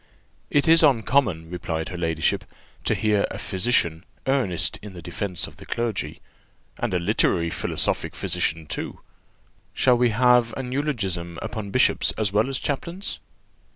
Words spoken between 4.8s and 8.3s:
in the defence of the clergy and a literary philosophic